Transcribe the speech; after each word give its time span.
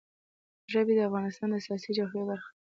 ژبې 0.71 0.93
د 0.95 0.99
افغانستان 1.09 1.47
د 1.51 1.55
سیاسي 1.65 1.89
جغرافیه 1.97 2.27
برخه 2.29 2.49
ده. 2.51 2.57